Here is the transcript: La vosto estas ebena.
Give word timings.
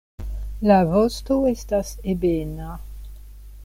La 0.71 0.77
vosto 0.93 1.37
estas 1.51 1.95
ebena. 2.15 2.75